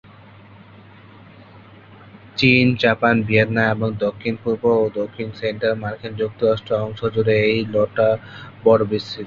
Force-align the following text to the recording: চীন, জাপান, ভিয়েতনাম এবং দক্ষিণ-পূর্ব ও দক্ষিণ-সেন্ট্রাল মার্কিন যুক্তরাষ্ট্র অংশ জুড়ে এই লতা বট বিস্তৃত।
চীন, 2.37 2.65
জাপান, 2.83 3.15
ভিয়েতনাম 3.27 3.67
এবং 3.75 3.89
দক্ষিণ-পূর্ব 4.05 4.63
ও 4.75 4.93
দক্ষিণ-সেন্ট্রাল 4.99 5.75
মার্কিন 5.83 6.13
যুক্তরাষ্ট্র 6.21 6.71
অংশ 6.85 6.99
জুড়ে 7.15 7.35
এই 7.47 7.59
লতা 7.73 8.09
বট 8.63 8.79
বিস্তৃত। 8.91 9.19